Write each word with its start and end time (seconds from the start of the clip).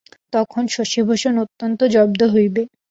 তখন 0.33 0.63
শশিভূষণ 0.75 1.33
অত্যন্ত 1.43 1.79
জব্দ 1.93 2.21
হইবে। 2.33 2.61